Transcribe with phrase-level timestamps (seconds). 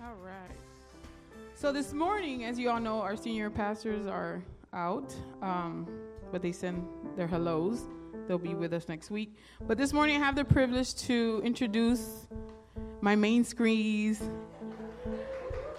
[0.00, 0.56] All right.
[1.56, 4.40] So this morning, as you all know, our senior pastors are
[4.72, 5.88] out, um,
[6.30, 6.86] but they send
[7.16, 7.82] their hellos.
[8.28, 9.34] They'll be with us next week.
[9.66, 12.28] But this morning, I have the privilege to introduce
[13.00, 14.22] my main screens,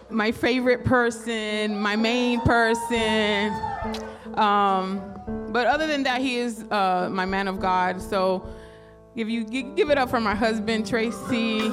[0.10, 3.54] my favorite person, my main person.
[4.34, 5.02] Um,
[5.54, 8.02] but other than that, he is uh, my man of God.
[8.02, 8.46] So
[9.16, 11.72] if you give it up for my husband, Tracy.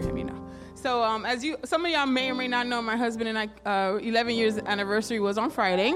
[0.00, 0.44] For him, you know.
[0.74, 3.38] So, um, as you, some of y'all may or may not know, my husband and
[3.38, 5.92] I, uh, 11 years anniversary was on Friday,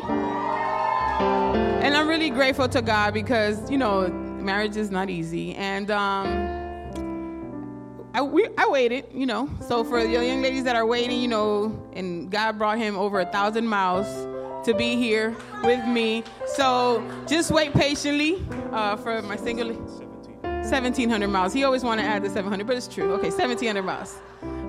[1.22, 6.26] and I'm really grateful to God because you know marriage is not easy, and um,
[8.14, 9.48] I, we, I waited, you know.
[9.60, 13.20] So for the young ladies that are waiting, you know, and God brought him over
[13.20, 14.06] a thousand miles
[14.66, 16.24] to be here with me.
[16.46, 20.11] So just wait patiently uh, for my single.
[20.72, 21.52] 1700 miles.
[21.52, 23.12] He always wanted to add the 700, but it's true.
[23.12, 24.18] Okay, 1700 miles.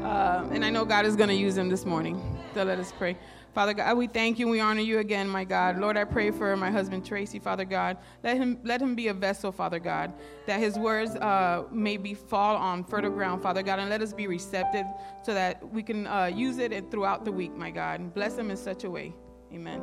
[0.03, 2.21] Uh, and I know God is going to use him this morning.
[2.53, 3.15] So let us pray.
[3.53, 5.79] Father God, we thank you and we honor you again, my God.
[5.79, 7.97] Lord, I pray for my husband Tracy, Father God.
[8.21, 10.11] Let him let him be a vessel, Father God,
[10.45, 14.11] that his words uh, may be fall on fertile ground, Father God, and let us
[14.11, 14.85] be receptive
[15.23, 18.01] so that we can uh, use it throughout the week, my God.
[18.01, 19.13] And bless him in such a way.
[19.53, 19.81] Amen.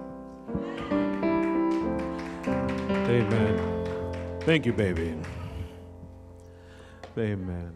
[3.09, 4.41] Amen.
[4.43, 5.15] Thank you, baby.
[7.19, 7.73] Amen.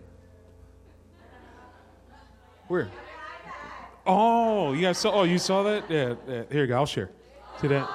[2.69, 2.91] Where?
[4.07, 5.13] Oh, you saw?
[5.13, 5.91] Oh, you saw that?
[5.91, 6.43] Yeah, yeah.
[6.51, 6.77] Here you go.
[6.77, 7.11] I'll share.
[7.61, 7.89] See that?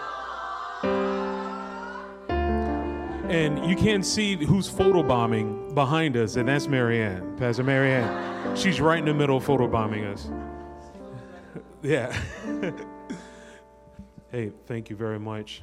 [3.30, 8.56] And you can't see who's photobombing behind us, and that's Marianne, Pastor Marianne.
[8.56, 10.30] She's right in the middle photobombing us.
[11.82, 12.14] Yeah.
[14.34, 15.62] hey, thank you very much.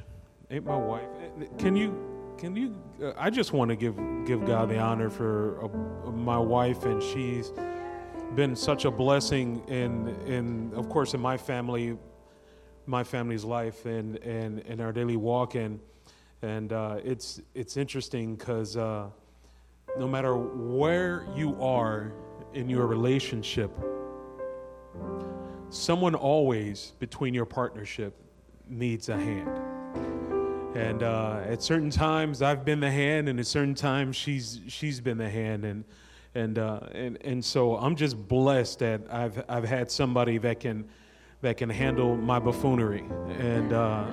[0.49, 1.03] Ain't my wife?
[1.39, 2.75] Eh, can you can you?
[3.01, 7.01] Uh, I just want to give give God the honor for uh, my wife, and
[7.01, 7.51] she's
[8.35, 11.97] been such a blessing in in of course in my family,
[12.85, 15.79] my family's life, and and in our daily walk, and
[16.41, 19.09] and uh, it's it's interesting because uh,
[19.97, 22.13] no matter where you are
[22.53, 23.71] in your relationship,
[25.69, 28.13] someone always between your partnership
[28.69, 29.76] needs a hand.
[30.77, 35.01] And uh, at certain times, I've been the hand, and at certain times, she's she's
[35.01, 35.83] been the hand, and
[36.35, 40.87] and uh, and and so I'm just blessed that I've I've had somebody that can
[41.41, 43.03] that can handle my buffoonery,
[43.39, 44.05] and uh,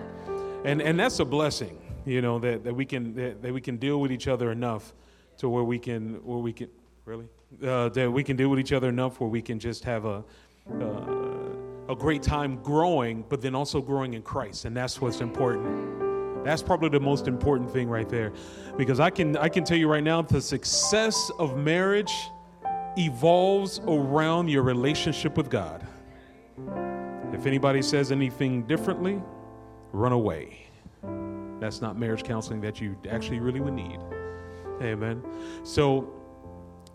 [0.65, 3.77] and and that's a blessing, you know, that, that we can that, that we can
[3.77, 4.95] deal with each other enough
[5.37, 6.71] to where we can where we can
[7.05, 7.29] really?
[7.63, 10.25] Uh, that we can deal with each other enough where we can just have a
[10.81, 16.04] uh, a great time growing, but then also growing in Christ, and that's what's important.
[16.45, 18.33] That's probably the most important thing right there.
[18.77, 22.13] Because I can I can tell you right now the success of marriage
[22.97, 25.87] evolves around your relationship with God.
[27.33, 29.21] If anybody says anything differently,
[29.93, 30.67] run away.
[31.61, 33.99] That's not marriage counseling that you actually really would need.
[34.83, 35.23] Amen.
[35.63, 36.13] So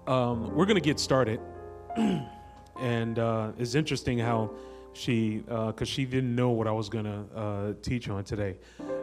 [0.07, 1.39] um, we're going to get started.
[2.79, 4.51] and uh, it's interesting how
[4.93, 8.57] she, because uh, she didn't know what I was to uh, teach on today.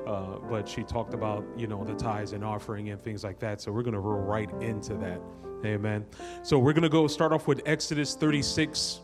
[0.07, 3.61] Uh, but she talked about, you know, the tithes and offering and things like that.
[3.61, 5.21] So we're to roll right into that.
[5.65, 6.05] Amen.
[6.43, 9.01] So we're to go start off with Exodus 36,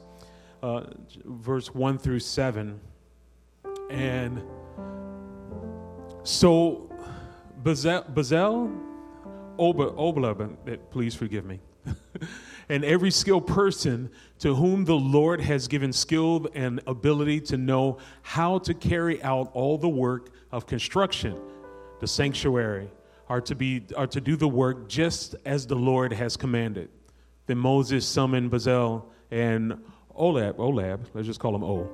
[0.62, 0.84] uh,
[1.24, 2.80] verse 1 through 7.
[3.90, 4.42] And
[6.24, 6.90] so
[7.62, 8.70] Bazel, Bazel
[9.58, 9.92] Oba,
[10.90, 11.60] please forgive me.
[12.68, 17.98] and every skilled person to whom the Lord has given skill and ability to know
[18.22, 21.36] how to carry out all the work of construction,
[22.00, 22.90] the sanctuary,
[23.28, 26.90] are to, be, are to do the work just as the Lord has commanded.
[27.46, 29.72] Then Moses summoned Bezalel and
[30.18, 31.88] Olab, Olab, let's just call him O.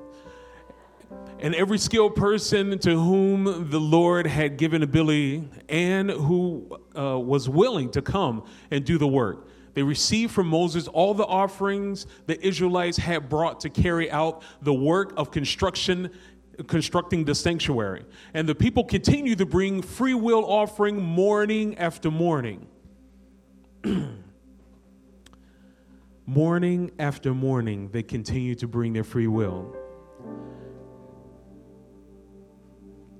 [1.39, 7.47] And every skilled person to whom the Lord had given ability and who uh, was
[7.47, 9.47] willing to come and do the work.
[9.79, 14.73] They received from Moses all the offerings the Israelites had brought to carry out the
[14.73, 16.09] work of construction
[16.67, 18.03] constructing the sanctuary.
[18.33, 22.67] And the people continue to bring free will offering morning after morning.
[26.25, 29.78] morning after morning, they continue to bring their free will.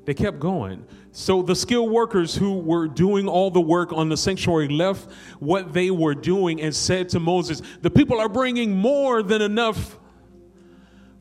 [0.06, 0.86] They kept going.
[1.12, 5.74] So the skilled workers who were doing all the work on the sanctuary left what
[5.74, 9.98] they were doing and said to Moses, The people are bringing more than enough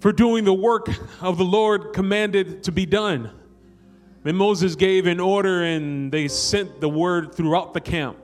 [0.00, 0.88] for doing the work
[1.20, 3.30] of the Lord commanded to be done.
[4.22, 8.18] Then Moses gave an order and they sent the word throughout the camp.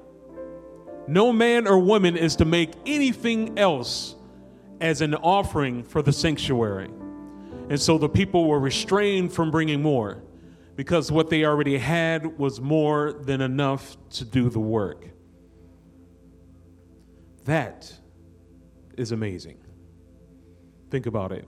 [1.06, 4.14] No man or woman is to make anything else
[4.80, 6.90] as an offering for the sanctuary.
[7.68, 10.23] And so the people were restrained from bringing more
[10.76, 15.08] because what they already had was more than enough to do the work.
[17.44, 17.92] That
[18.96, 19.58] is amazing.
[20.90, 21.46] Think about it.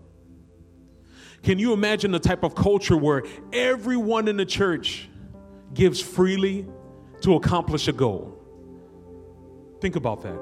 [1.42, 5.08] Can you imagine the type of culture where everyone in the church
[5.74, 6.66] gives freely
[7.20, 8.36] to accomplish a goal?
[9.80, 10.40] Think about that.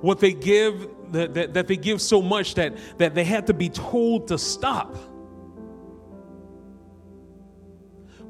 [0.00, 3.54] What they give, that, that, that they give so much that, that they had to
[3.54, 4.96] be told to stop.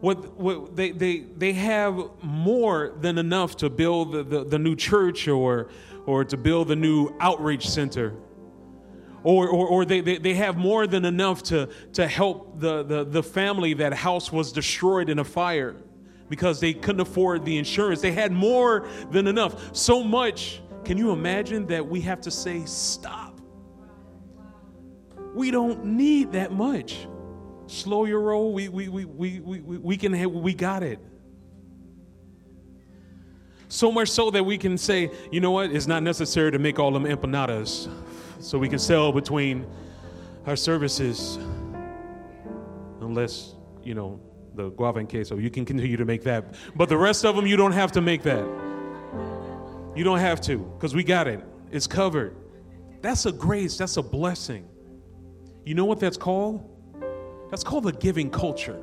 [0.06, 4.76] What, what they, they, they have more than enough to build the, the, the new
[4.76, 5.68] church or,
[6.06, 8.14] or to build the new outreach center
[9.24, 13.02] or, or, or they, they, they, have more than enough to, to help the, the,
[13.02, 15.74] the family that house was destroyed in a fire
[16.28, 18.00] because they couldn't afford the insurance.
[18.00, 19.74] They had more than enough.
[19.74, 23.40] So much, can you imagine that we have to say, stop?
[25.34, 27.08] We don't need that much.
[27.66, 28.52] Slow your roll.
[28.52, 31.00] We, we, we, we, we, we, can we got it.
[33.68, 36.78] So much so that we can say, you know what, it's not necessary to make
[36.78, 37.90] all them empanadas
[38.38, 39.66] so we can sell between
[40.46, 41.38] our services
[43.00, 44.20] unless, you know,
[44.54, 45.36] the guava and queso.
[45.36, 46.54] You can continue to make that.
[46.76, 48.44] But the rest of them, you don't have to make that.
[49.96, 51.42] You don't have to because we got it.
[51.72, 52.36] It's covered.
[53.02, 54.68] That's a grace, that's a blessing.
[55.64, 56.75] You know what that's called?
[57.50, 58.82] That's called a giving culture.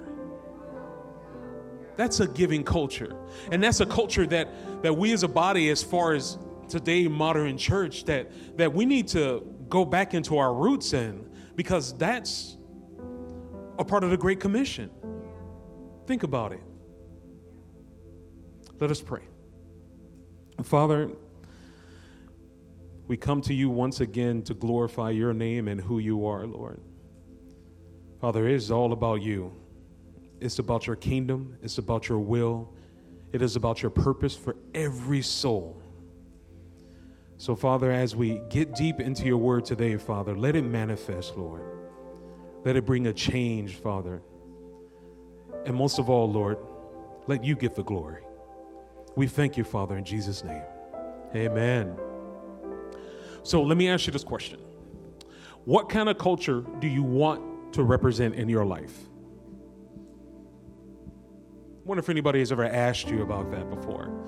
[1.95, 3.15] That's a giving culture.
[3.51, 6.37] And that's a culture that, that we as a body, as far as
[6.67, 11.95] today modern church, that, that we need to go back into our roots in because
[11.97, 12.57] that's
[13.77, 14.89] a part of the Great Commission.
[16.07, 16.61] Think about it.
[18.79, 19.21] Let us pray.
[20.63, 21.09] Father,
[23.07, 26.79] we come to you once again to glorify your name and who you are, Lord.
[28.23, 29.51] Father, it is all about you.
[30.39, 32.73] It's about your kingdom, it's about your will,
[33.33, 35.83] it is about your purpose for every soul.
[37.35, 41.63] So, Father, as we get deep into your word today, Father, let it manifest, Lord.
[42.63, 44.21] Let it bring a change, Father.
[45.65, 46.59] And most of all, Lord,
[47.27, 48.23] let you get the glory.
[49.17, 50.63] We thank you, Father, in Jesus' name.
[51.35, 51.97] Amen.
[53.43, 54.61] So let me ask you this question
[55.65, 58.97] What kind of culture do you want to represent in your life?
[61.05, 64.23] I wonder if anybody has ever asked you about that before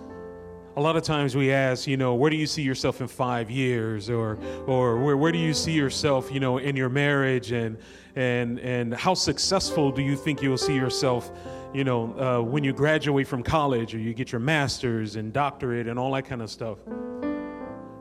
[0.78, 3.50] a lot of times we ask, you know, where do you see yourself in five
[3.50, 4.38] years, or
[4.68, 7.78] or where, where do you see yourself, you know, in your marriage, and
[8.16, 11.32] and and how successful do you think you'll see yourself,
[11.74, 15.88] you know, uh, when you graduate from college or you get your master's and doctorate
[15.88, 16.80] and all that kind of stuff.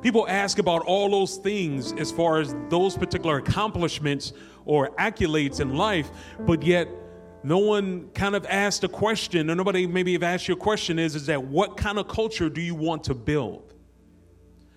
[0.03, 5.75] People ask about all those things as far as those particular accomplishments or accolades in
[5.75, 6.89] life, but yet
[7.43, 10.99] no one kind of asked a question, or nobody maybe have asked you a question
[10.99, 13.75] is, is that what kind of culture do you want to build?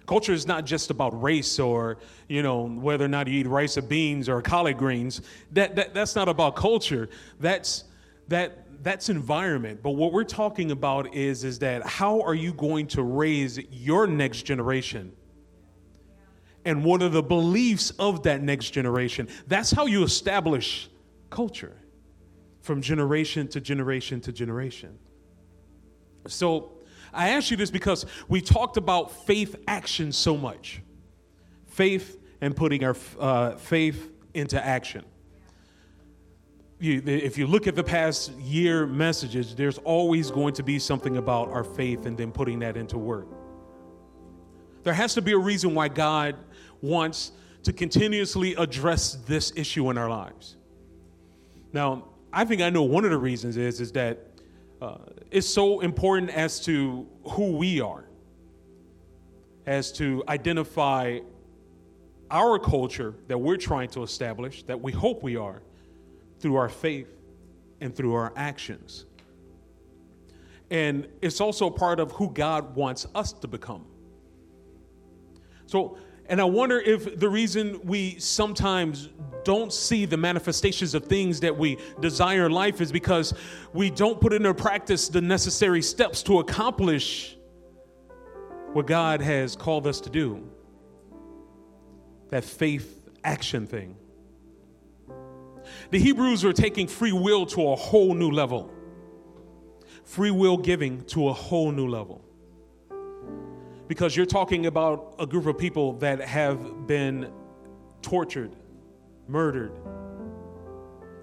[0.05, 1.97] Culture is not just about race or,
[2.27, 5.21] you know, whether or not you eat rice or beans or collard greens.
[5.51, 7.09] That, that, that's not about culture.
[7.39, 7.83] That's,
[8.29, 9.81] that, that's environment.
[9.83, 14.07] But what we're talking about is, is that how are you going to raise your
[14.07, 15.11] next generation?
[16.67, 19.29] And what are the beliefs of that next generation?
[19.47, 20.89] That's how you establish
[21.29, 21.77] culture
[22.59, 24.99] from generation to generation to generation.
[26.27, 26.73] So
[27.13, 30.81] I ask you this because we talked about faith action so much.
[31.67, 35.05] Faith and putting our uh, faith into action.
[36.79, 41.15] You, if you look at the past year messages, there's always going to be something
[41.15, 43.27] about our faith and then putting that into work.
[44.83, 46.35] There has to be a reason why God
[46.81, 47.31] wants
[47.63, 50.55] to continuously address this issue in our lives.
[51.73, 54.19] Now, I think I know one of the reasons is is that
[54.81, 54.97] uh,
[55.31, 58.05] it's so important as to who we are,
[59.65, 61.19] as to identify
[62.29, 65.61] our culture that we're trying to establish, that we hope we are,
[66.39, 67.13] through our faith
[67.81, 69.05] and through our actions.
[70.69, 73.85] And it's also part of who God wants us to become.
[75.65, 75.97] So
[76.29, 79.09] and I wonder if the reason we sometimes
[79.43, 83.33] don't see the manifestations of things that we desire in life is because
[83.73, 87.37] we don't put into practice the necessary steps to accomplish
[88.73, 90.43] what God has called us to do.
[92.29, 93.95] That faith action thing.
[95.91, 98.73] The Hebrews were taking free will to a whole new level,
[100.03, 102.26] free will giving to a whole new level.
[103.87, 107.31] Because you're talking about a group of people that have been
[108.01, 108.55] tortured,
[109.27, 109.71] murdered,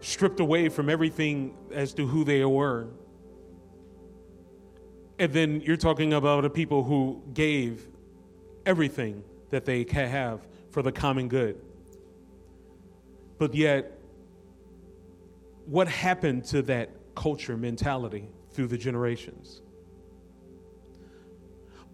[0.00, 2.88] stripped away from everything as to who they were.
[5.18, 7.86] And then you're talking about a people who gave
[8.66, 11.60] everything that they can have for the common good.
[13.38, 13.98] But yet,
[15.66, 19.60] what happened to that culture mentality through the generations?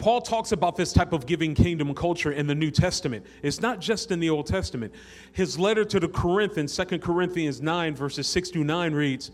[0.01, 3.27] Paul talks about this type of giving kingdom culture in the New Testament.
[3.43, 4.95] It's not just in the Old Testament.
[5.33, 9.31] His letter to the Corinthians, 2 Corinthians 9, verses 6 to 9 reads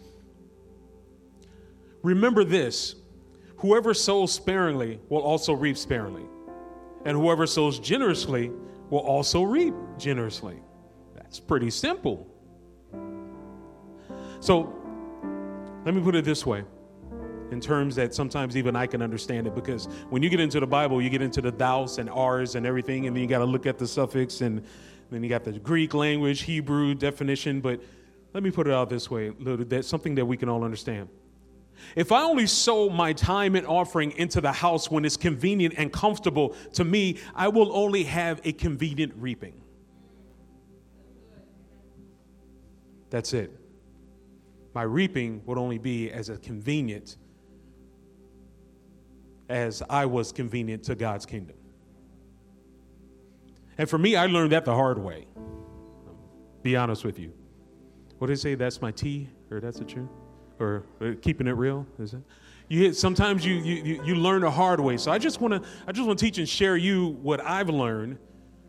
[2.02, 2.96] Remember this
[3.58, 6.26] whoever sows sparingly will also reap sparingly,
[7.04, 8.50] and whoever sows generously
[8.90, 10.61] will also reap generously.
[11.14, 12.26] That's pretty simple.
[14.40, 14.75] So
[15.85, 16.64] let me put it this way
[17.50, 20.66] in terms that sometimes even I can understand it because when you get into the
[20.66, 23.44] Bible, you get into the thous and ars and everything, and then you got to
[23.44, 24.64] look at the suffix, and
[25.10, 27.60] then you got the Greek language, Hebrew definition.
[27.60, 27.80] But
[28.32, 31.08] let me put it out this way that's something that we can all understand.
[31.94, 35.92] If I only sow my time and offering into the house when it's convenient and
[35.92, 39.60] comfortable to me, I will only have a convenient reaping.
[43.10, 43.52] That's it.
[44.74, 47.16] My reaping would only be as a convenient
[49.48, 51.56] as I was convenient to God's kingdom.
[53.78, 55.26] And for me, I learned that the hard way.
[56.62, 57.32] Be honest with you.
[58.18, 58.54] What did they say?
[58.54, 60.08] That's my tea, or that's the truth,
[60.58, 61.86] or, or keeping it real.
[61.98, 62.22] Is it?
[62.68, 64.96] You hit, sometimes you, you you learn the hard way.
[64.96, 67.68] So I just want to I just want to teach and share you what I've
[67.68, 68.18] learned.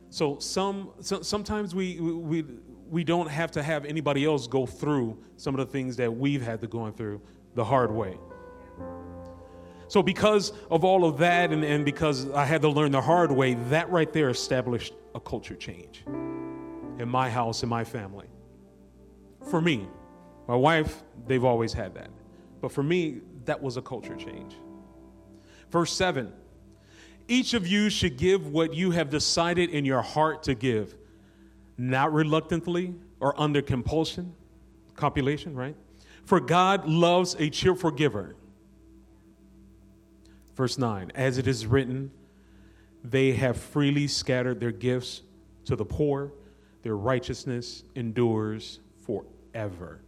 [0.09, 2.45] So some, some sometimes we we
[2.89, 6.41] we don't have to have anybody else go through some of the things that we've
[6.41, 7.21] had to go through
[7.55, 8.17] the hard way.
[9.89, 13.31] So, because of all of that, and, and because I had to learn the hard
[13.31, 16.03] way, that right there established a culture change
[16.99, 18.27] in my house, in my family.
[19.49, 19.87] For me,
[20.47, 22.09] my wife, they've always had that.
[22.61, 24.55] But for me, that was a culture change.
[25.71, 26.33] Verse 7
[27.27, 30.95] Each of you should give what you have decided in your heart to give,
[31.77, 34.33] not reluctantly or under compulsion,
[34.95, 35.75] compilation, right?
[36.25, 38.35] For God loves a cheerful giver.
[40.57, 42.11] Verse 9 As it is written,
[43.03, 45.21] they have freely scattered their gifts
[45.65, 46.33] to the poor,
[46.81, 50.01] their righteousness endures forever.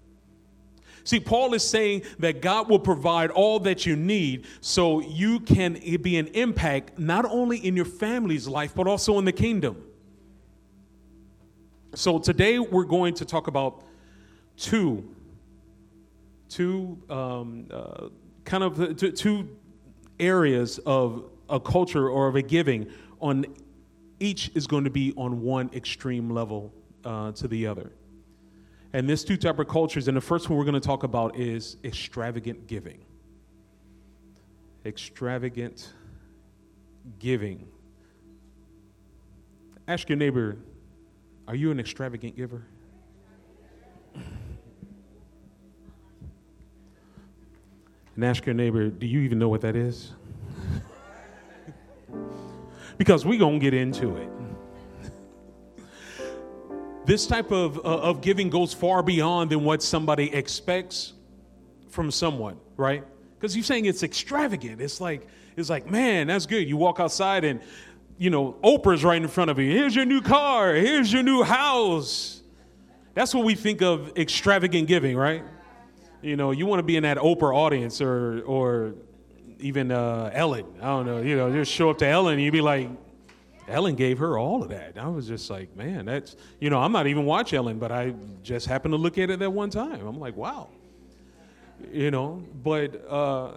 [1.03, 5.73] See, Paul is saying that God will provide all that you need so you can
[6.01, 9.83] be an impact not only in your family's life, but also in the kingdom.
[11.93, 13.83] So today we're going to talk about
[14.57, 15.15] two,
[16.49, 18.09] two um, uh,
[18.45, 19.47] kind of two
[20.19, 23.45] areas of a culture or of a giving on
[24.19, 26.73] each is going to be on one extreme level
[27.05, 27.91] uh, to the other.
[28.93, 31.37] And there's two type of cultures and the first one we're going to talk about
[31.37, 32.99] is extravagant giving.
[34.85, 35.93] Extravagant
[37.19, 37.67] giving.
[39.87, 40.57] Ask your neighbor
[41.47, 42.63] are you an extravagant giver
[48.19, 50.11] and ask your neighbor, do you even know what that is?
[52.97, 54.29] because we're going to get into it.
[57.05, 61.13] This type of, uh, of giving goes far beyond than what somebody expects
[61.91, 63.05] from someone, right?
[63.39, 64.81] Because you're saying it's extravagant.
[64.81, 66.67] It's like, it's like, man, that's good.
[66.67, 67.61] You walk outside and,
[68.17, 69.71] you know, Oprah's right in front of you.
[69.71, 70.73] Here's your new car.
[70.73, 72.41] Here's your new house.
[73.13, 75.41] That's what we think of extravagant giving, right?
[76.21, 78.93] You know, you want to be in that Oprah audience or or
[79.59, 80.65] even uh, Ellen.
[80.81, 81.21] I don't know.
[81.21, 82.89] You know, just show up to Ellen and you'd be like,
[83.67, 84.97] Ellen gave her all of that.
[84.97, 88.13] I was just like, man, that's you know, I'm not even watch Ellen, but I
[88.43, 90.05] just happened to look at it that one time.
[90.05, 90.69] I'm like, wow.
[91.93, 93.51] You know, but uh, uh,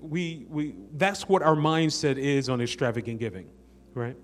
[0.00, 3.48] we we that's what our mindset is on extravagant giving,
[3.94, 4.16] right?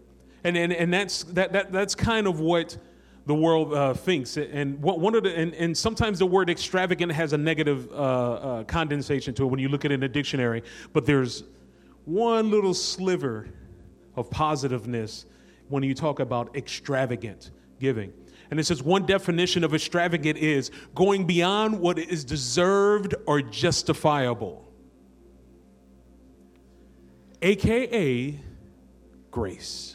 [0.44, 2.76] And and and that's that that that's kind of what
[3.26, 4.36] the world uh, thinks.
[4.36, 8.64] And one of the and, and, sometimes the word extravagant has a negative uh, uh,
[8.64, 10.62] condensation to it when you look at it in a dictionary.
[10.92, 11.44] But there's
[12.04, 13.48] one little sliver
[14.16, 15.26] of positiveness
[15.68, 18.12] when you talk about extravagant giving.
[18.50, 24.68] And it says one definition of extravagant is going beyond what is deserved or justifiable,
[27.40, 28.38] aka
[29.30, 29.91] grace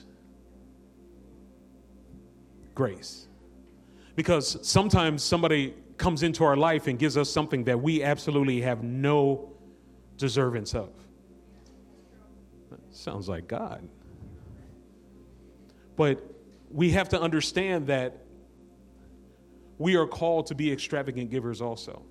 [2.78, 3.28] grace.
[4.16, 8.84] Because sometimes somebody comes into our life and gives us something that we absolutely have
[8.84, 9.52] no
[10.16, 10.90] deservance of.
[12.92, 13.90] Sounds like God.
[15.96, 16.24] But
[16.70, 18.24] we have to understand that
[19.80, 22.04] we are called to be extravagant givers also.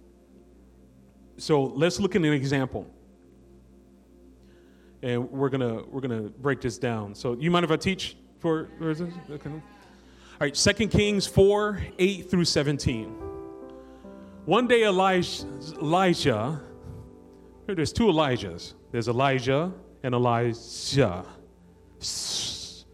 [1.37, 2.91] So let's look at an example.
[5.03, 7.15] And we're gonna we're gonna break this down.
[7.15, 8.69] So you mind if I teach for?
[9.31, 9.63] Okay.
[10.39, 13.09] All right, Second Kings 4, 8 through 17.
[14.45, 15.47] One day Elisha,
[15.81, 16.61] Elisha
[17.67, 18.75] there's two Elijahs.
[18.93, 21.25] There's Elijah and Elisha.
[21.99, 22.85] This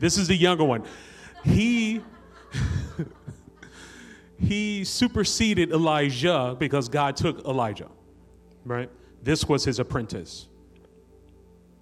[0.00, 0.82] is the younger one.
[1.44, 2.00] He
[4.40, 7.90] he superseded Elijah because God took Elijah.
[8.64, 8.90] Right?
[9.22, 10.48] This was his apprentice.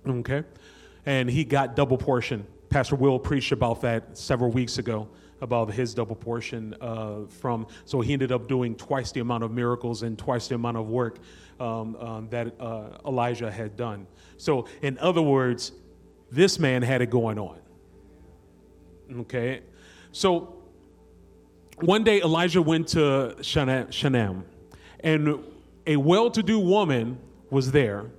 [0.07, 0.45] Okay?
[1.07, 2.47] And he got double portion.
[2.71, 5.09] Pastor Will preached about that several weeks ago
[5.41, 9.51] about his double portion uh, from so he ended up doing twice the amount of
[9.51, 11.19] miracles and twice the amount of work
[11.59, 14.07] um, um, that uh, elijah had done.
[14.37, 15.73] So in other words
[16.31, 17.59] this man had it going on.
[19.21, 19.63] Okay?
[20.13, 20.63] So
[21.81, 24.45] one day elisha went to shunem
[25.01, 25.45] and
[25.89, 27.19] a well-to-do woman
[27.51, 28.11] was there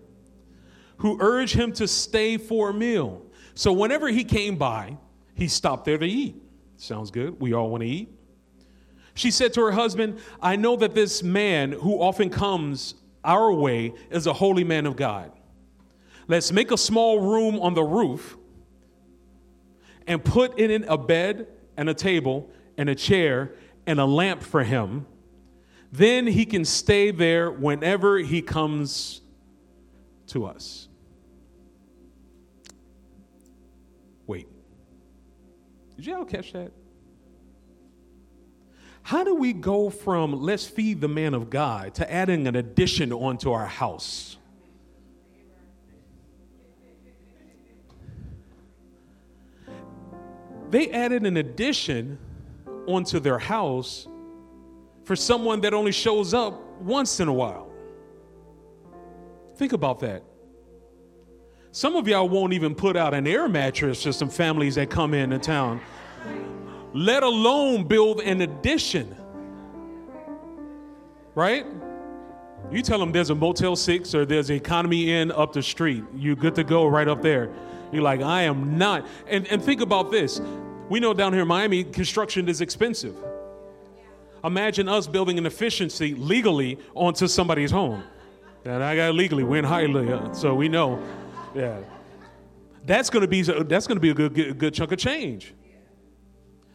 [0.98, 4.98] who urged him to stay for a meal so whenever he came by
[5.34, 6.36] he stopped there to eat
[6.82, 7.40] Sounds good.
[7.40, 8.10] We all want to eat.
[9.14, 13.94] She said to her husband, I know that this man who often comes our way
[14.10, 15.32] is a holy man of God.
[16.28, 18.36] Let's make a small room on the roof
[20.08, 21.46] and put in it a bed
[21.78, 23.54] and a table and a chair
[23.86, 25.06] and a lamp for him.
[25.92, 29.22] Then he can stay there whenever he comes
[30.28, 30.88] to us.
[35.96, 36.72] Did y'all catch that?
[39.04, 43.12] How do we go from let's feed the man of God to adding an addition
[43.12, 44.38] onto our house?
[50.70, 52.18] They added an addition
[52.88, 54.08] onto their house
[55.04, 57.70] for someone that only shows up once in a while.
[59.58, 60.24] Think about that.
[61.74, 65.14] Some of y'all won't even put out an air mattress for some families that come
[65.14, 65.80] into town,
[66.94, 69.16] let alone build an addition.
[71.34, 71.66] Right?
[72.70, 76.04] You tell them there's a Motel 6 or there's an Economy Inn up the street.
[76.14, 77.50] You're good to go right up there.
[77.94, 79.08] You're like, I am not.
[79.28, 80.42] And, and think about this.
[80.90, 83.16] We know down here in Miami, construction is expensive.
[84.44, 88.04] Imagine us building an efficiency legally onto somebody's home.
[88.66, 91.02] And I got legally, we're in Hialeah, uh, so we know
[91.56, 91.80] yeah.
[92.86, 95.54] That's going to be that's going to be a good, good, good chunk of change.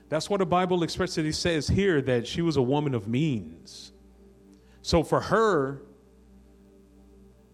[0.09, 3.93] That's what the Bible expressly says here that she was a woman of means.
[4.83, 5.83] So for her,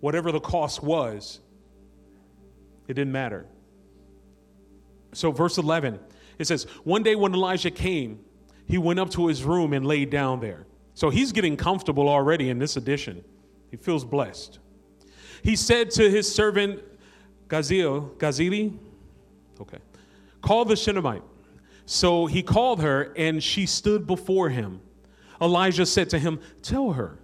[0.01, 1.41] whatever the cost was,
[2.89, 3.47] it didn't matter.
[5.13, 5.99] So, verse 11,
[6.39, 8.21] it says, One day when Elisha came,
[8.67, 10.67] he went up to his room and laid down there.
[10.95, 13.25] So he's getting comfortable already in this edition.
[13.71, 14.59] He feels blessed.
[15.43, 16.83] He said to his servant
[17.53, 18.79] Gazil, Gazili,
[19.61, 19.77] okay,
[20.41, 21.23] call the Shunammite.
[21.85, 24.81] So he called her, and she stood before him.
[25.39, 27.19] Elisha said to him, Tell her,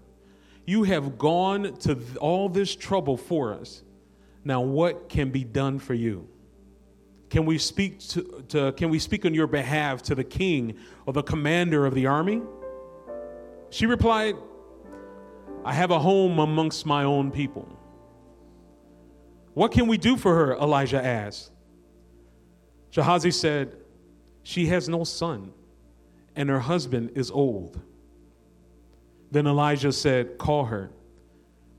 [0.67, 3.83] you have gone to all this trouble for us.
[4.45, 6.29] Now, what can be done for you?
[7.31, 11.15] Can we speak to, to, can we speak on your behalf to the king or
[11.15, 12.43] the commander of the army?
[13.71, 14.35] She replied,
[15.65, 17.78] I have a home amongst my own people
[19.59, 20.57] what can we do for her?
[20.57, 21.51] Elisha asked.
[22.93, 23.77] Gehazi said,
[24.45, 25.53] She has no son,
[26.37, 27.83] and her husband is old.
[29.33, 30.91] Then Elisha said, Call her.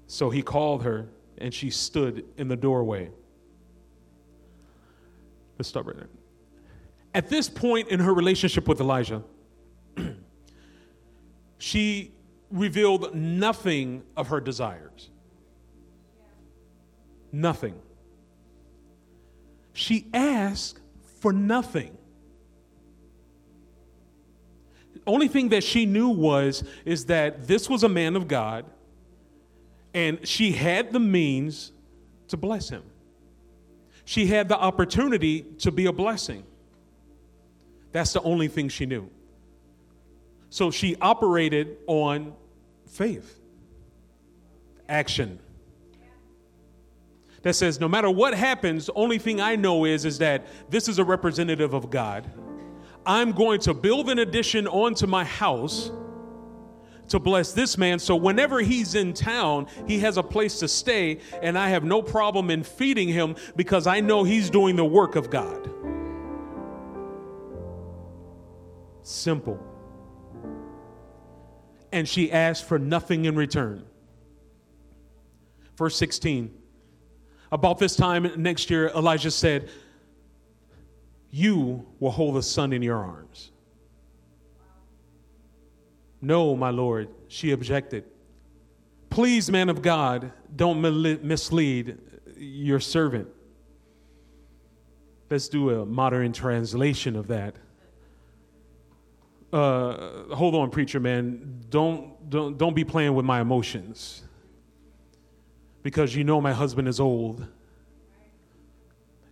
[0.07, 3.11] So he called her, and she stood in the doorway.
[5.57, 6.09] Let's stop right there.
[7.13, 9.23] At this point in her relationship with Elisha,
[11.59, 12.11] she
[12.51, 15.11] revealed nothing of her desires.
[17.31, 17.79] Nothing.
[19.73, 20.79] She asked
[21.19, 21.97] for nothing.
[24.93, 28.65] The only thing that she knew was is that this was a man of God
[29.93, 31.71] and she had the means
[32.27, 32.83] to bless him.
[34.05, 36.43] She had the opportunity to be a blessing.
[37.91, 39.09] That's the only thing she knew.
[40.49, 42.33] So she operated on
[42.87, 43.39] faith,
[44.87, 45.39] action
[47.41, 50.87] that says no matter what happens, the only thing I know is, is that this
[50.87, 52.29] is a representative of God.
[53.05, 55.91] I'm going to build an addition onto my house
[57.07, 57.99] to bless this man.
[57.99, 62.01] So whenever he's in town, he has a place to stay, and I have no
[62.01, 65.69] problem in feeding him because I know he's doing the work of God.
[69.01, 69.59] Simple.
[71.91, 73.85] And she asked for nothing in return.
[75.75, 76.58] Verse 16.
[77.51, 79.69] About this time next year, Elisha said,
[81.31, 83.51] You will hold the son in your arms.
[86.21, 88.03] No, my Lord, she objected.
[89.09, 91.97] Please, man of God, don't mislead
[92.37, 93.27] your servant.
[95.29, 97.55] Let's do a modern translation of that.
[99.51, 101.63] Uh, hold on, preacher man.
[101.69, 104.23] Don't, don't, don't be playing with my emotions
[105.83, 107.47] because you know my husband is old.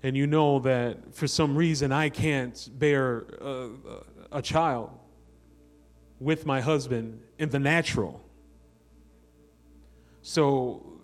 [0.03, 3.69] And you know that for some reason I can't bear a,
[4.31, 4.91] a child
[6.19, 8.23] with my husband in the natural.
[10.21, 10.99] So,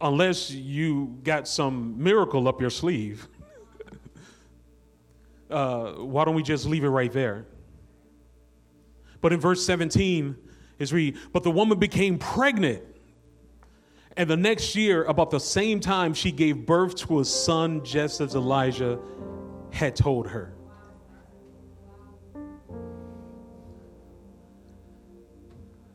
[0.00, 3.28] unless you got some miracle up your sleeve,
[5.50, 7.46] uh, why don't we just leave it right there?
[9.20, 10.36] But in verse 17
[10.78, 12.82] is read, But the woman became pregnant.
[14.16, 18.20] And the next year, about the same time, she gave birth to a son, just
[18.20, 18.98] as Elisha
[19.72, 20.54] had told her.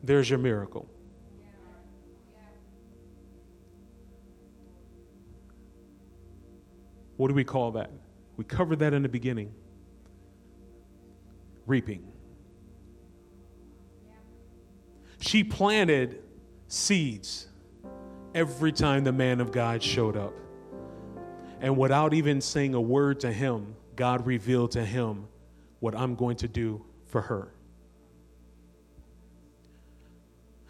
[0.02, 0.88] There's your miracle.
[7.16, 7.90] What do we call that?
[8.36, 9.52] We covered that in the beginning
[11.68, 12.02] reaping.
[15.20, 16.22] She planted
[16.66, 17.48] seeds
[18.38, 20.32] every time the man of God showed up.
[21.60, 25.26] And without even saying a word to him, God revealed to him
[25.80, 27.52] what I'm going to do for her.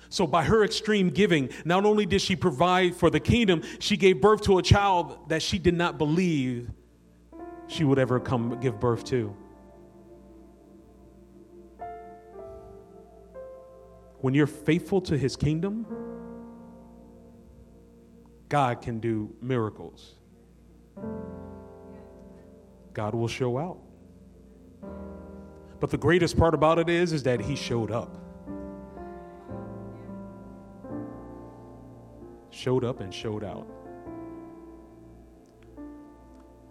[0.09, 4.23] So, by her extreme giving, not only did she provide for the kingdom, she gave
[4.23, 6.71] birth to a child that she did not believe
[7.67, 9.37] she would ever come give birth to.
[14.23, 16.08] When you're faithful to his kingdom,
[18.49, 20.15] God can do miracles.
[22.95, 23.79] God will show out.
[25.81, 28.17] But the greatest part about it is is that he showed up.
[32.51, 33.69] Showed up and showed out.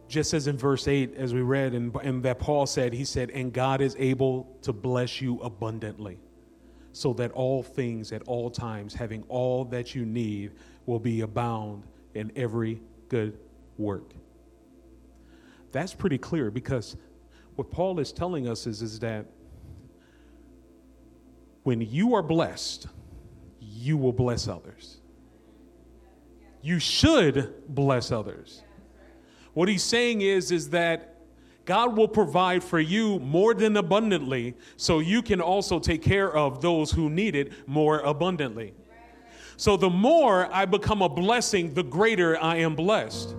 [0.08, 3.30] Just as in verse 8, as we read, and, and that Paul said, he said,
[3.30, 6.20] And God is able to bless you abundantly
[6.94, 10.54] so that all things at all times, having all that you need,
[10.88, 11.84] will be abound
[12.16, 13.38] in every good
[13.78, 14.14] work.
[15.72, 16.98] That's pretty clear because
[17.56, 19.28] what Paul is telling us is, is that
[21.62, 22.88] when you are blessed,
[23.60, 24.98] you will bless others.
[26.62, 28.64] You should bless others.
[29.54, 31.16] What he's saying is, is that
[31.66, 36.62] God will provide for you more than abundantly so you can also take care of
[36.62, 38.74] those who need it more abundantly.
[39.58, 43.36] So the more I become a blessing, the greater I am blessed.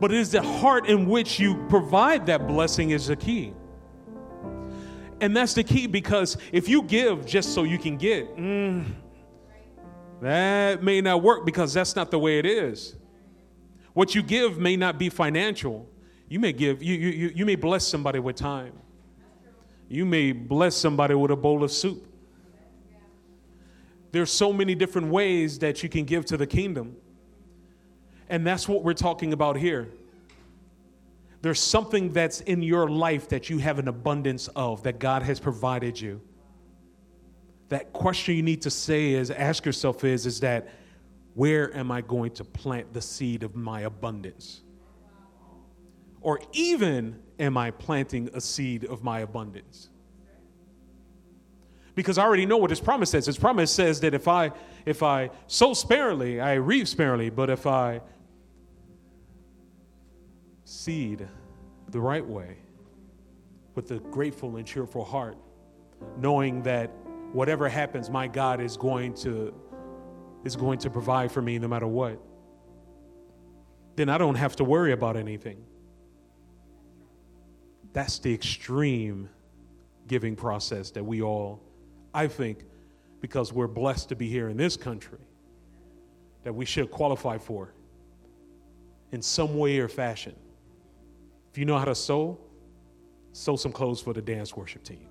[0.00, 3.52] But it is the heart in which you provide that blessing is the key.
[5.20, 8.86] And that's the key because if you give just so you can get, mm,
[10.22, 12.96] that may not work because that's not the way it is.
[13.92, 15.86] What you give may not be financial,
[16.28, 18.72] you may give, you, you, you may bless somebody with time.
[19.88, 22.07] You may bless somebody with a bowl of soup.
[24.10, 26.96] There's so many different ways that you can give to the kingdom.
[28.28, 29.88] And that's what we're talking about here.
[31.40, 35.38] There's something that's in your life that you have an abundance of, that God has
[35.38, 36.20] provided you.
[37.68, 40.68] That question you need to say is ask yourself is, is that
[41.34, 44.62] where am I going to plant the seed of my abundance?
[46.20, 49.90] Or even am I planting a seed of my abundance?
[51.98, 53.26] Because I already know what his promise says.
[53.26, 54.52] His promise says that if I
[54.86, 58.00] if I sow sparingly, I reap sparingly, but if I
[60.62, 61.26] seed
[61.88, 62.58] the right way
[63.74, 65.36] with a grateful and cheerful heart,
[66.20, 66.92] knowing that
[67.32, 69.52] whatever happens, my God is going to
[70.44, 72.22] is going to provide for me no matter what.
[73.96, 75.64] Then I don't have to worry about anything.
[77.92, 79.30] That's the extreme
[80.06, 81.60] giving process that we all,
[82.14, 82.64] I think,
[83.20, 85.18] because we're blessed to be here in this country,
[86.44, 87.74] that we should qualify for
[89.12, 90.34] in some way or fashion.
[91.50, 92.38] If you know how to sew,
[93.32, 95.08] sew some clothes for the dance worship team.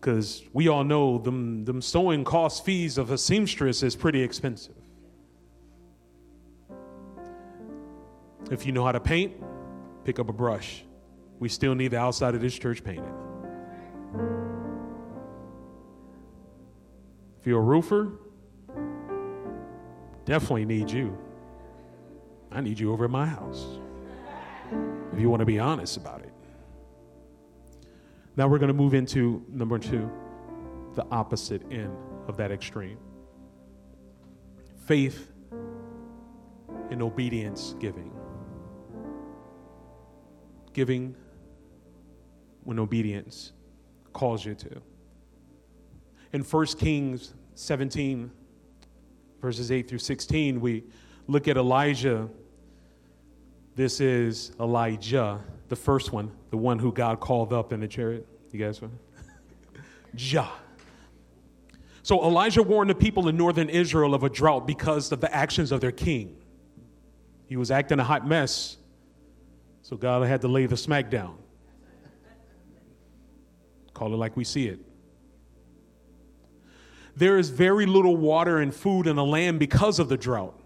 [0.00, 4.74] Because we all know them, them sewing cost fees of a seamstress is pretty expensive.
[8.50, 9.34] If you know how to paint,
[10.04, 10.84] pick up a brush.
[11.38, 13.12] We still need the outside of this church painted.
[17.40, 18.12] If you're a roofer,
[20.24, 21.16] definitely need you.
[22.52, 23.78] I need you over at my house.
[25.12, 26.32] If you want to be honest about it.
[28.36, 30.10] Now we're going to move into number two,
[30.94, 31.96] the opposite end
[32.26, 32.98] of that extreme
[34.90, 35.30] faith
[36.90, 38.10] and obedience giving.
[40.72, 41.14] Giving
[42.64, 43.52] when obedience
[44.12, 44.82] calls you to.
[46.32, 48.30] In 1 Kings 17,
[49.40, 50.84] verses 8 through 16, we
[51.26, 52.28] look at Elijah.
[53.74, 58.26] This is Elijah, the first one, the one who God called up in the chariot.
[58.52, 58.94] You guys want?
[60.14, 60.50] Jah.
[62.02, 65.70] So Elijah warned the people in northern Israel of a drought because of the actions
[65.70, 66.36] of their king.
[67.46, 68.76] He was acting a hot mess,
[69.82, 71.36] so God had to lay the smack down.
[74.00, 74.80] Call it like we see it.
[77.16, 80.58] There is very little water and food in the land because of the drought.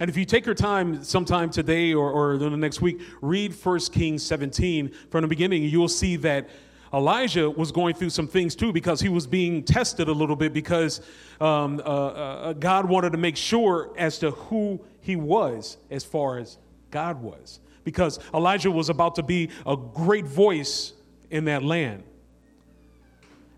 [0.00, 3.80] And if you take your time sometime today or, or the next week, read 1
[3.92, 6.48] Kings 17 from the beginning, you will see that
[6.90, 10.54] Elijah was going through some things too because he was being tested a little bit
[10.54, 11.02] because
[11.38, 16.38] um, uh, uh, God wanted to make sure as to who he was as far
[16.38, 16.56] as
[16.90, 17.60] God was.
[17.84, 20.94] Because Elijah was about to be a great voice
[21.34, 22.04] in that land.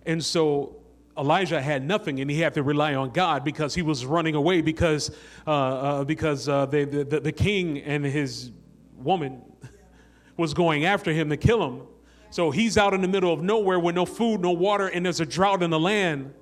[0.06, 0.76] And so
[1.18, 4.62] Elijah had nothing and he had to rely on God because he was running away
[4.62, 5.10] because,
[5.46, 8.50] uh, uh, because uh, the, the, the king and his
[8.96, 9.42] woman
[10.38, 11.82] was going after him to kill him.
[12.30, 15.20] So he's out in the middle of nowhere with no food, no water, and there's
[15.20, 16.32] a drought in the land.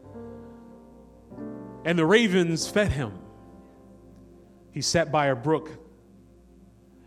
[1.85, 3.19] And the ravens fed him.
[4.71, 5.71] He sat by a brook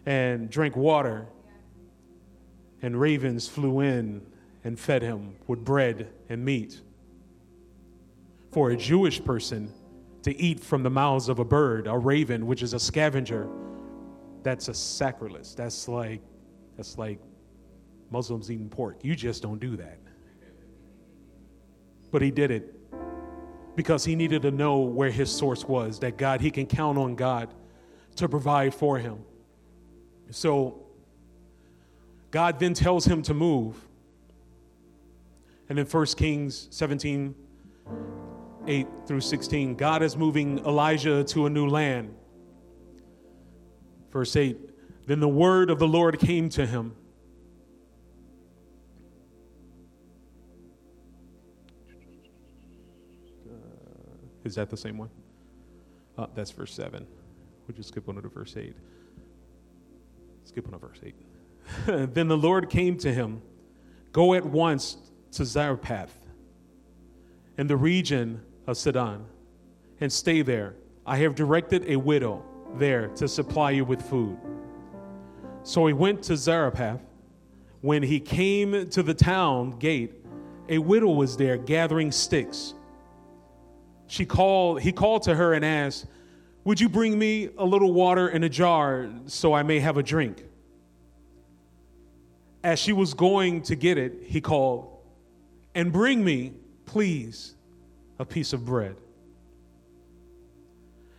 [0.05, 1.27] and drank water
[2.81, 4.25] and ravens flew in
[4.63, 6.81] and fed him with bread and meat.
[8.51, 9.73] For a Jewish person
[10.23, 13.47] to eat from the mouths of a bird, a raven, which is a scavenger,
[14.43, 15.55] that's a sacrilege.
[15.55, 16.21] That's like
[16.75, 17.19] that's like
[18.11, 19.03] Muslims eating pork.
[19.03, 19.99] You just don't do that.
[22.11, 22.73] But he did it
[23.75, 27.15] because he needed to know where his source was, that God, he can count on
[27.15, 27.53] God
[28.15, 29.19] to provide for him.
[30.31, 30.86] So
[32.31, 33.75] God then tells him to move.
[35.69, 37.35] And in 1 Kings 17,
[38.67, 42.13] 8 through 16, God is moving Elijah to a new land.
[44.11, 44.57] Verse 8
[45.05, 46.95] Then the word of the Lord came to him.
[53.49, 53.53] Uh,
[54.43, 55.09] is that the same one?
[56.17, 57.05] Uh, that's verse 7.
[57.67, 58.75] We'll just skip on to verse 8.
[60.45, 61.13] Skip on to verse 8.
[61.85, 63.41] then the Lord came to him
[64.11, 64.97] Go at once
[65.33, 66.17] to Zarephath
[67.57, 69.25] in the region of Sidon
[69.99, 70.75] and stay there.
[71.05, 72.43] I have directed a widow
[72.75, 74.37] there to supply you with food.
[75.63, 77.01] So he went to Zarephath.
[77.81, 80.13] When he came to the town gate,
[80.67, 82.73] a widow was there gathering sticks.
[84.07, 86.07] She called, he called to her and asked,
[86.63, 90.03] Would you bring me a little water in a jar so I may have a
[90.03, 90.43] drink?
[92.63, 94.99] As she was going to get it, he called,
[95.75, 96.53] And bring me,
[96.85, 97.55] please,
[98.19, 98.95] a piece of bread.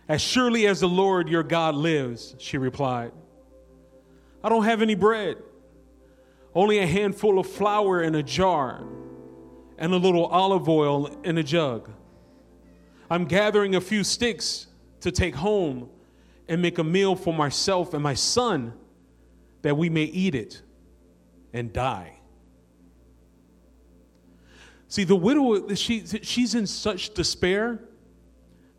[0.07, 3.11] As surely as the Lord your God lives, she replied,
[4.43, 5.37] I don't have any bread,
[6.55, 8.83] only a handful of flour in a jar
[9.77, 11.89] and a little olive oil in a jug.
[13.09, 14.67] I'm gathering a few sticks
[15.01, 15.89] to take home
[16.47, 18.73] and make a meal for myself and my son
[19.61, 20.61] that we may eat it
[21.53, 22.19] and die.
[24.87, 27.79] See, the widow, she, she's in such despair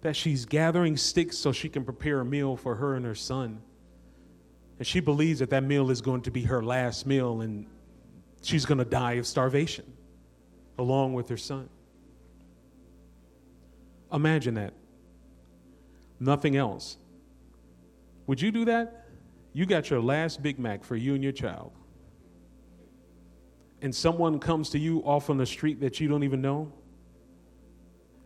[0.02, 3.60] that she's gathering sticks so she can prepare a meal for her and her son.
[4.78, 7.66] And she believes that that meal is going to be her last meal and
[8.42, 9.84] she's going to die of starvation
[10.78, 11.68] along with her son.
[14.12, 14.72] Imagine that.
[16.18, 16.96] Nothing else.
[18.26, 19.06] Would you do that?
[19.52, 21.72] You got your last Big Mac for you and your child
[23.82, 26.72] and someone comes to you off on the street that you don't even know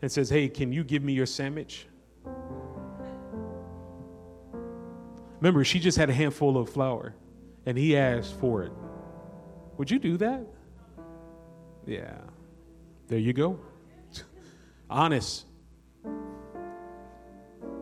[0.02, 1.86] and says, Hey, can you give me your sandwich?
[5.40, 7.14] Remember, she just had a handful of flour
[7.66, 8.72] and he asked for it.
[9.76, 10.46] Would you do that?
[11.86, 12.16] Yeah.
[13.08, 13.60] There you go.
[14.90, 15.46] Honest.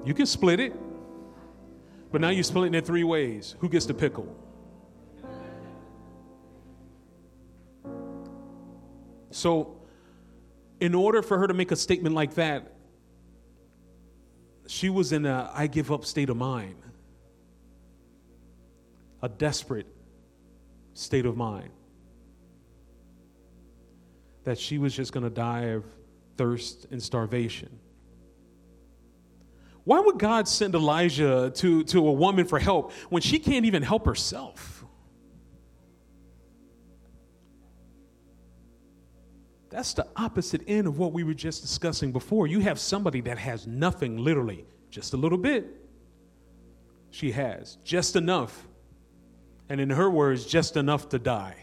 [0.05, 0.75] You can split it,
[2.11, 3.55] but now you're splitting it three ways.
[3.61, 4.42] Who gets the pickle?
[9.35, 9.81] So,
[10.81, 12.73] in order for her to make a statement like that,
[14.67, 16.77] she was in a I give up state of mind,
[19.23, 19.87] a desperate
[20.95, 21.71] state of mind.
[24.45, 25.85] That she was just going to die of
[26.37, 27.79] thirst and starvation.
[29.85, 33.83] Why would God send Elijah to, to a woman for help when she can't even
[33.83, 34.82] help herself?
[39.73, 42.47] That's the opposite end of what we were just discussing before.
[42.47, 45.67] You have somebody that has nothing, literally, just a little bit.
[47.11, 48.69] She has just enough.
[49.71, 51.57] And in her words, just enough to die.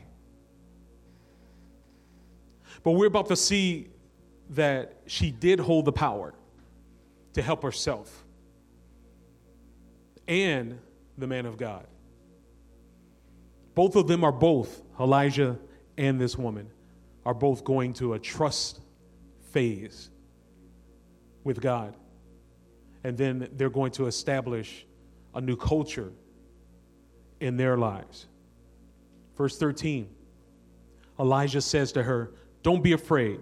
[2.81, 3.89] But we're about to see
[4.51, 6.33] that she did hold the power
[7.33, 8.23] to help herself
[10.27, 10.79] and
[11.15, 11.85] the man of God.
[13.75, 15.59] Both of them are both, Elijah
[15.97, 16.71] and this woman,
[17.25, 18.79] are both going to a trust
[19.51, 20.09] phase
[21.43, 21.95] with God.
[23.03, 24.85] And then they're going to establish
[25.33, 26.11] a new culture
[27.39, 28.27] in their lives.
[29.37, 30.09] Verse 13
[31.19, 32.31] Elijah says to her,
[32.63, 33.39] Don't be afraid.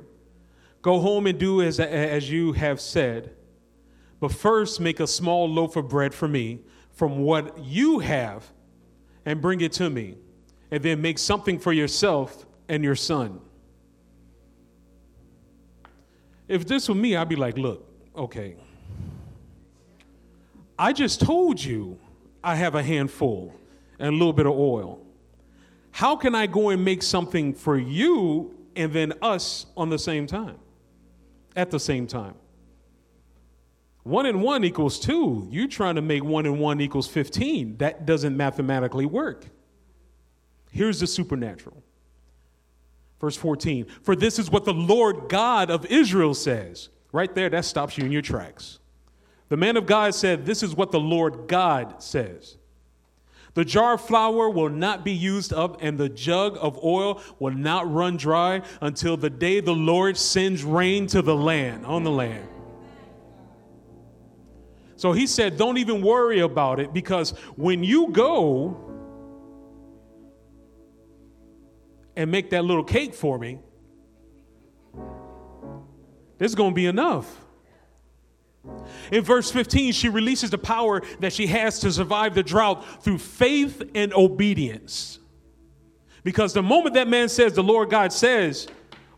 [0.81, 3.31] Go home and do as, as you have said.
[4.19, 6.61] But first, make a small loaf of bread for me
[6.91, 8.51] from what you have
[9.25, 10.17] and bring it to me.
[10.71, 13.39] And then make something for yourself and your son.
[16.47, 18.55] If this were me, I'd be like, look, okay.
[20.79, 21.99] I just told you
[22.43, 23.53] I have a handful
[23.99, 25.01] and a little bit of oil.
[25.91, 30.27] How can I go and make something for you and then us on the same
[30.27, 30.57] time?
[31.55, 32.35] At the same time.
[34.03, 35.47] One and one equals two.
[35.51, 37.77] You're trying to make one and one equals 15.
[37.77, 39.45] That doesn't mathematically work.
[40.71, 41.83] Here's the supernatural.
[43.19, 46.89] Verse 14 For this is what the Lord God of Israel says.
[47.11, 48.79] Right there, that stops you in your tracks.
[49.49, 52.57] The man of God said, This is what the Lord God says.
[53.53, 57.55] The jar of flour will not be used up, and the jug of oil will
[57.55, 62.11] not run dry until the day the Lord sends rain to the land, on the
[62.11, 62.47] land.
[64.95, 68.86] So he said, Don't even worry about it because when you go
[72.17, 73.59] and make that little cake for me,
[76.39, 77.45] there's going to be enough.
[79.11, 83.19] In verse 15, she releases the power that she has to survive the drought through
[83.19, 85.19] faith and obedience.
[86.23, 88.67] Because the moment that man says, the Lord God says,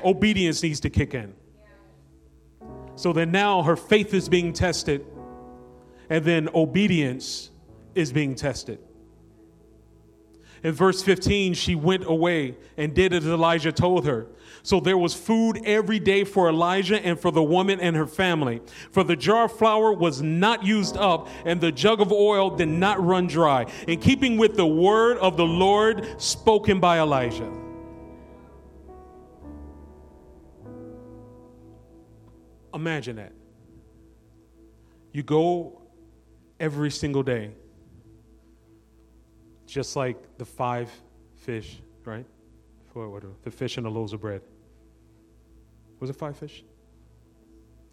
[0.03, 1.33] obedience needs to kick in.
[2.95, 5.05] So then now her faith is being tested
[6.09, 7.49] and then obedience
[7.95, 8.79] is being tested.
[10.63, 14.27] In verse 15, she went away and did as Elijah told her.
[14.61, 18.61] So there was food every day for Elijah and for the woman and her family.
[18.91, 22.67] For the jar of flour was not used up, and the jug of oil did
[22.67, 27.51] not run dry, in keeping with the word of the Lord spoken by Elijah.
[32.73, 33.33] Imagine that.
[35.11, 35.81] You go
[36.59, 37.51] every single day.
[39.69, 40.89] Just like the five
[41.35, 42.25] fish, right?
[42.91, 44.41] For what, the fish and the loaves of bread.
[45.99, 46.63] Was it five fish?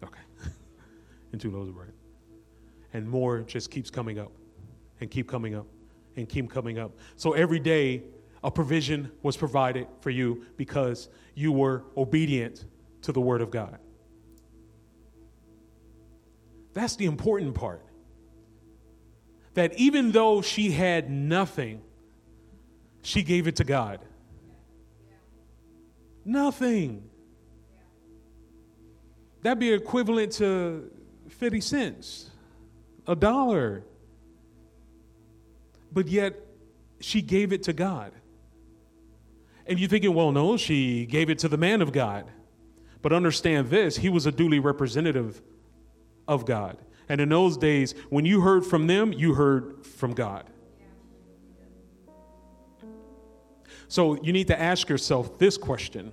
[0.03, 0.21] Okay.
[1.31, 1.93] and two loaves of bread.
[2.93, 4.31] And more just keeps coming up
[5.01, 5.67] and keep coming up
[6.15, 6.97] and keep coming up.
[7.15, 8.01] So every day,
[8.43, 12.65] a provision was provided for you because you were obedient
[13.03, 13.77] to the word of God.
[16.73, 17.86] That's the important part
[19.57, 21.81] that even though she had nothing,
[23.01, 23.99] she gave it to God.
[26.23, 27.09] Nothing.
[29.41, 30.91] That'd be equivalent to
[31.29, 32.29] 50 cents,
[33.07, 33.83] a dollar.
[35.91, 36.35] But yet,
[36.99, 38.11] she gave it to God.
[39.65, 42.29] And you're thinking, well, no, she gave it to the man of God.
[43.01, 45.41] But understand this he was a duly representative
[46.27, 46.77] of God.
[47.09, 50.49] And in those days, when you heard from them, you heard from God.
[53.87, 56.11] So you need to ask yourself this question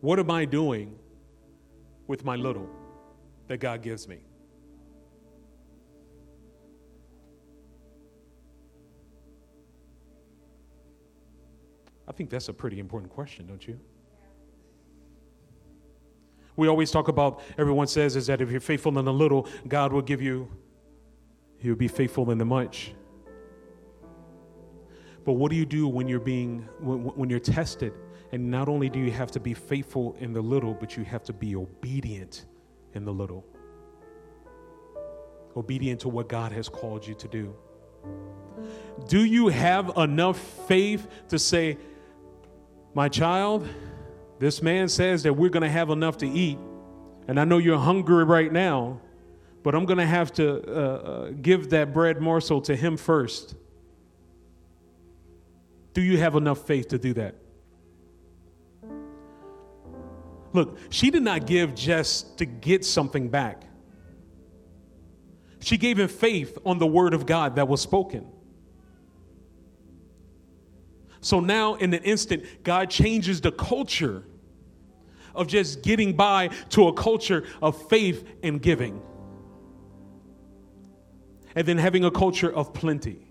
[0.00, 0.98] What am I doing
[2.06, 2.68] with my little
[3.48, 4.20] that God gives me?
[12.08, 13.78] I think that's a pretty important question, don't you?
[16.60, 19.94] We always talk about, everyone says, is that if you're faithful in the little, God
[19.94, 20.46] will give you,
[21.56, 22.92] He will be faithful in the much.
[25.24, 27.94] But what do you do when you're being, when, when you're tested?
[28.32, 31.24] And not only do you have to be faithful in the little, but you have
[31.24, 32.44] to be obedient
[32.92, 33.42] in the little.
[35.56, 37.56] Obedient to what God has called you to do.
[39.08, 40.38] Do you have enough
[40.68, 41.78] faith to say,
[42.92, 43.66] My child,
[44.40, 46.58] this man says that we're going to have enough to eat,
[47.28, 48.98] and I know you're hungry right now,
[49.62, 53.54] but I'm going to have to uh, uh, give that bread morsel to him first.
[55.92, 57.34] Do you have enough faith to do that?
[60.54, 63.64] Look, she did not give just to get something back.
[65.60, 68.26] She gave him faith on the word of God that was spoken.
[71.20, 74.24] So now, in an instant, God changes the culture
[75.34, 79.02] of just getting by to a culture of faith and giving.
[81.54, 83.26] And then having a culture of plenty.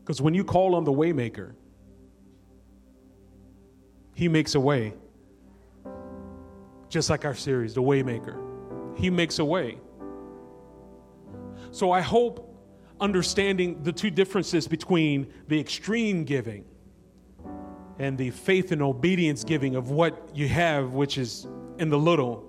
[0.00, 1.54] Because when you call on the waymaker,
[4.14, 4.94] he makes a way.
[6.88, 8.98] Just like our series, The Waymaker.
[8.98, 9.78] He makes a way.
[11.70, 12.44] So I hope
[13.00, 16.64] understanding the two differences between the extreme giving
[17.98, 21.46] and the faith and obedience giving of what you have, which is
[21.78, 22.44] in the little,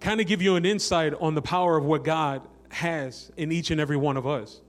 [0.00, 3.70] kind of give you an insight on the power of what God has in each
[3.70, 4.60] and every one of us.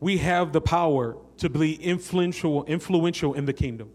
[0.00, 3.90] We have the power to be influential, influential in the kingdom.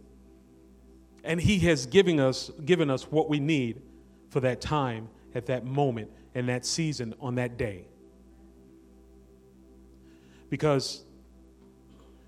[1.24, 3.82] And He has given us, given us what we need
[4.30, 7.86] for that time, at that moment, in that season, on that day.
[10.50, 11.04] Because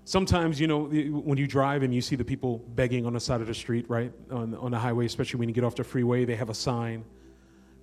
[0.06, 3.40] sometimes, you know, when you drive and you see the people begging on the side
[3.40, 6.24] of the street, right, on, on the highway, especially when you get off the freeway,
[6.24, 7.04] they have a sign,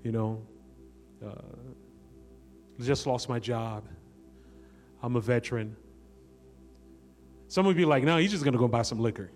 [0.04, 0.42] you know,
[1.24, 1.34] uh,
[2.80, 3.84] just lost my job.
[5.04, 5.76] I'm a veteran.
[7.50, 9.30] Some would be like, no, he's just going to go buy some liquor.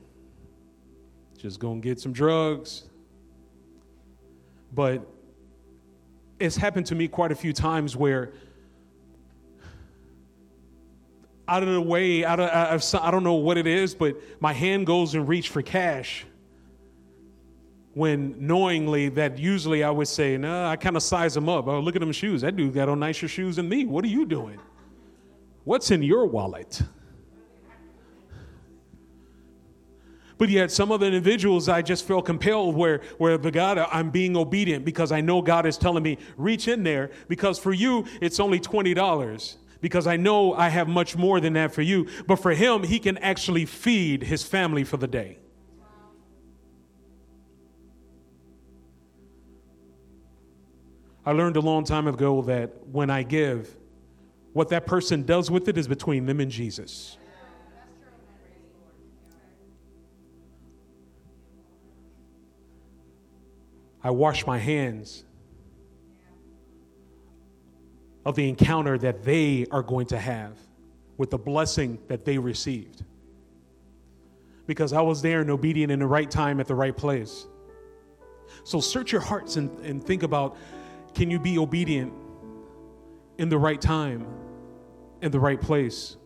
[1.37, 2.89] Just going to get some drugs,
[4.73, 5.05] but
[6.39, 8.31] it's happened to me quite a few times where
[11.47, 14.85] out of the way, out of, I don't know what it is, but my hand
[14.85, 16.25] goes and reach for cash.
[17.93, 21.67] When knowingly that usually I would say, nah, I kind of size them up.
[21.67, 22.41] Oh, look at them shoes.
[22.41, 23.85] That dude got on nicer shoes than me.
[23.85, 24.59] What are you doing?
[25.63, 26.81] What's in your wallet?
[30.37, 34.37] But yet, some other individuals, I just feel compelled where, where the God, I'm being
[34.37, 38.39] obedient because I know God is telling me, reach in there because for you, it's
[38.39, 42.07] only $20 because I know I have much more than that for you.
[42.25, 45.39] But for him, he can actually feed his family for the day.
[51.25, 53.75] I learned a long time ago that when I give,
[54.53, 57.17] what that person does with it is between them and Jesus.
[64.01, 65.25] I wash my hands
[68.27, 70.51] of the encounter that they are going to have
[71.15, 73.05] with the blessing that they received.
[74.65, 77.47] Because I was there and obedient in the right time at the right place.
[78.65, 80.57] So search your hearts and, and think about
[81.15, 82.11] can you be obedient
[83.37, 84.27] in the right time,
[85.21, 86.17] in the right place?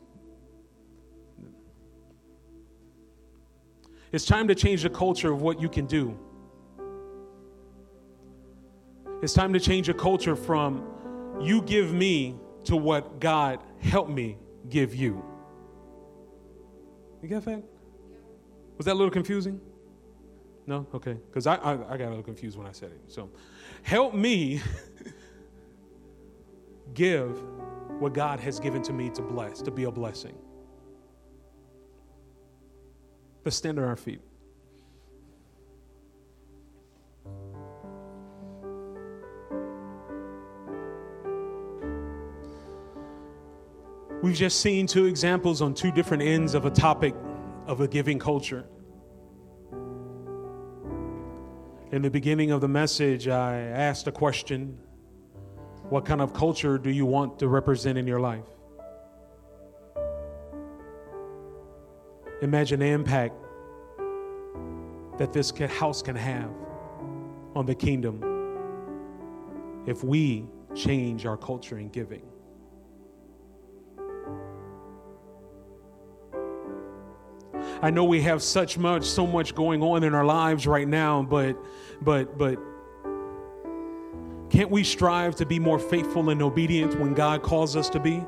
[4.12, 6.18] It's time to change the culture of what you can do.
[9.22, 10.84] It's time to change a culture from
[11.40, 14.38] you give me to what God help me
[14.70, 15.24] give you.
[17.22, 17.64] You get that?
[18.78, 19.60] Was that a little confusing?
[20.66, 20.88] No?
[20.94, 21.14] Okay.
[21.14, 23.02] Because I, I, I got a little confused when I said it.
[23.08, 23.30] So
[23.84, 24.62] help me
[26.94, 27.42] give
[28.00, 30.36] what God has given to me to bless, to be a blessing.
[33.44, 34.22] Let's stand on our feet.
[44.22, 47.16] We've just seen two examples on two different ends of a topic
[47.66, 48.68] of a giving culture.
[51.92, 54.78] In the beginning of the message, I asked a question
[55.90, 58.46] What kind of culture do you want to represent in your life?
[62.44, 63.34] Imagine the impact
[65.18, 66.52] that this house can have
[67.56, 68.24] on the kingdom
[69.88, 70.46] if we
[70.76, 72.31] change our culture in giving.
[77.82, 81.24] I know we have such much, so much going on in our lives right now,
[81.24, 81.58] but,
[82.02, 82.60] but, but,
[84.52, 88.22] can't we strive to be more faithful and obedient when God calls us to be?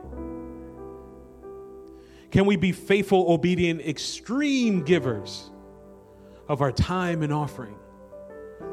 [2.31, 5.51] Can we be faithful, obedient, extreme givers
[6.47, 7.75] of our time and offering?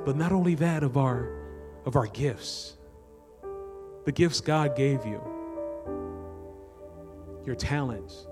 [0.07, 1.31] But not only that, of our,
[1.85, 2.79] of our gifts,
[4.07, 5.21] the gifts God gave you,
[7.45, 8.29] your talents,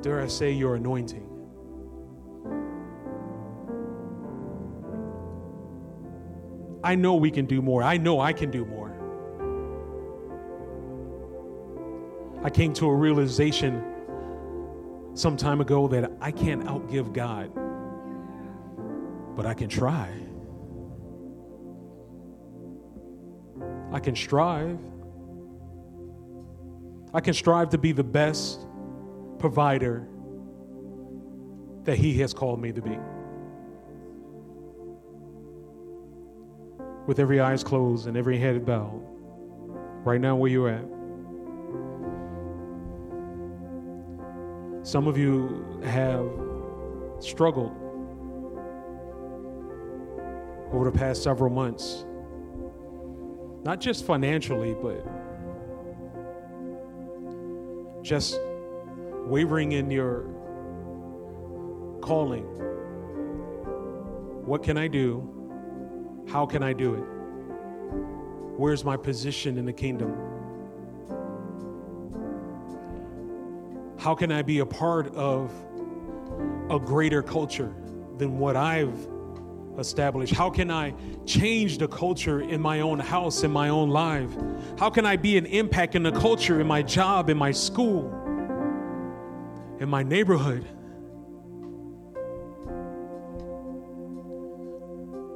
[0.00, 1.24] dare I say, your anointing.
[6.84, 7.82] I know we can do more.
[7.82, 8.94] I know I can do more.
[12.44, 13.82] I came to a realization
[15.14, 17.50] some time ago that I can't outgive God,
[19.36, 20.08] but I can try.
[23.90, 24.78] I can strive.
[27.12, 28.67] I can strive to be the best
[29.38, 30.08] provider
[31.84, 32.98] that He has called me to be.
[37.06, 39.02] With every eyes closed and every head bowed,
[40.04, 40.84] right now where you're at.
[44.86, 46.28] Some of you have
[47.20, 47.72] struggled
[50.72, 52.04] over the past several months,
[53.64, 55.06] not just financially, but
[58.02, 58.38] just
[59.28, 60.22] wavering in your
[62.00, 62.44] calling.
[64.46, 66.26] What can I do?
[66.28, 67.04] How can I do it?
[68.58, 70.16] Where's my position in the kingdom?
[73.98, 75.52] How can I be a part of
[76.70, 77.74] a greater culture
[78.16, 79.08] than what I've
[79.78, 80.34] established?
[80.34, 80.94] How can I
[81.26, 84.30] change the culture in my own house, in my own life?
[84.78, 88.17] How can I be an impact in the culture, in my job, in my school,
[89.80, 90.66] in my neighborhood?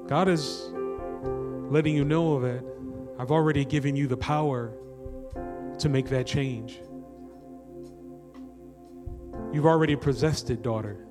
[0.09, 0.69] God is
[1.71, 2.65] letting you know that
[3.19, 4.73] I've already given you the power
[5.79, 6.81] to make that change.
[9.53, 11.07] You've already possessed it, daughter.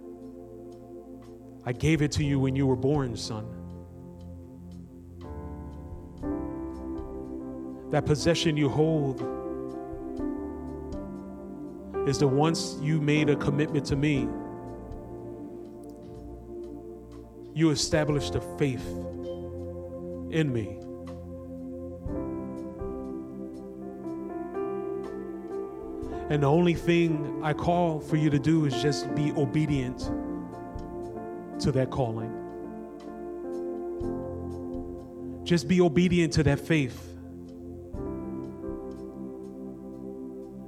[1.66, 3.46] I gave it to you when you were born, son.
[7.92, 9.22] That possession you hold
[12.08, 14.28] is that once you made a commitment to me,
[17.54, 18.86] you established a faith
[20.32, 20.78] in me.
[26.32, 30.00] And the only thing I call for you to do is just be obedient
[31.60, 32.38] to that calling.
[35.44, 37.11] Just be obedient to that faith.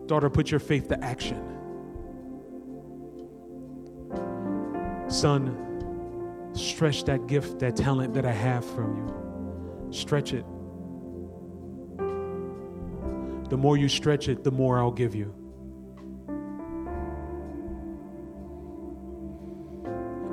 [0.07, 1.41] Daughter, put your faith to action.
[5.07, 9.91] Son, stretch that gift, that talent that I have from you.
[9.91, 10.45] Stretch it.
[13.49, 15.33] The more you stretch it, the more I'll give you.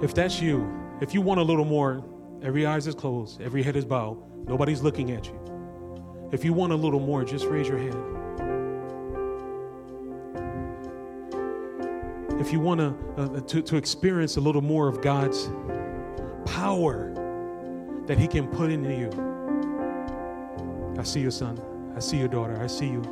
[0.02, 0.66] If that's you,
[1.02, 2.02] if you want a little more,
[2.42, 4.16] every eyes is closed, every head is bowed,
[4.48, 6.28] nobody's looking at you.
[6.32, 8.19] If you want a little more, just raise your hand.
[12.40, 15.50] If you want to, uh, to, to experience a little more of God's
[16.46, 17.12] power
[18.06, 19.10] that He can put into you,
[20.98, 21.60] I see your son.
[21.94, 22.58] I see your daughter.
[22.58, 23.02] I see you.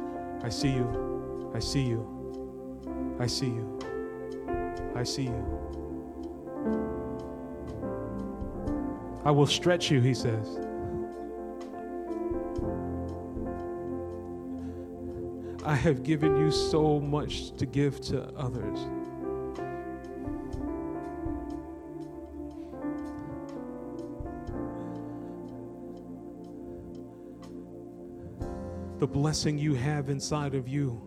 [0.42, 1.52] I see you.
[1.54, 3.16] I see you.
[3.20, 3.78] I see you.
[4.96, 5.58] I see you.
[9.26, 10.58] I will stretch you, he says.
[15.66, 18.86] I have given you so much to give to others.
[29.12, 31.00] Blessing you have inside of you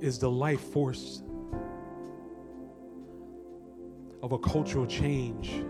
[0.00, 1.22] is the life force
[4.22, 5.62] of a cultural change